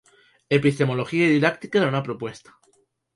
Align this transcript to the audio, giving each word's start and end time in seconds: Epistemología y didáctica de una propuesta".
Epistemología 0.49 1.27
y 1.27 1.29
didáctica 1.33 1.79
de 1.79 1.85
una 1.85 2.01
propuesta". 2.01 2.57